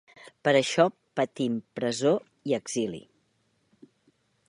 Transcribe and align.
Per 0.47 0.53
això 0.59 0.85
patim 1.19 1.59
presó 1.81 2.15
i 2.53 2.59
exili. 2.61 3.03